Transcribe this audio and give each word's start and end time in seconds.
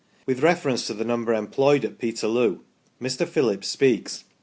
With 0.25 0.41
reference 0.41 0.87
to 0.87 0.95
the 0.95 1.05
number 1.05 1.31
employed 1.31 1.85
at 1.85 1.99
Peterloo 1.99 2.61
Mr. 2.99 3.27
Phillips 3.27 3.67
speaks 3.67 4.23
(p. 4.23 4.25